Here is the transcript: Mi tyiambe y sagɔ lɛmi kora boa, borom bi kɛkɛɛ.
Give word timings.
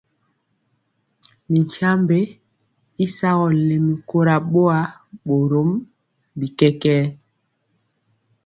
Mi 1.49 1.59
tyiambe 1.71 2.19
y 3.03 3.05
sagɔ 3.15 3.45
lɛmi 3.67 3.93
kora 4.09 4.35
boa, 4.51 4.79
borom 5.25 5.69
bi 6.37 6.45
kɛkɛɛ. 6.57 7.03